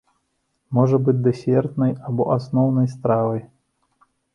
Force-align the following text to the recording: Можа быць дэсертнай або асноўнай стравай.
Можа 0.77 0.99
быць 1.05 1.23
дэсертнай 1.29 1.95
або 2.11 2.29
асноўнай 2.41 2.95
стравай. 2.99 3.41